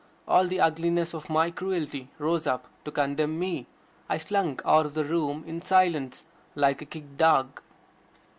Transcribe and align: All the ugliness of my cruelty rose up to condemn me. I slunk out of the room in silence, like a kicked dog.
All 0.27 0.47
the 0.47 0.59
ugliness 0.59 1.13
of 1.13 1.29
my 1.29 1.51
cruelty 1.51 2.09
rose 2.17 2.47
up 2.47 2.65
to 2.85 2.91
condemn 2.91 3.37
me. 3.37 3.67
I 4.09 4.17
slunk 4.17 4.63
out 4.65 4.87
of 4.87 4.95
the 4.95 5.05
room 5.05 5.43
in 5.45 5.61
silence, 5.61 6.23
like 6.55 6.81
a 6.81 6.85
kicked 6.85 7.17
dog. 7.17 7.61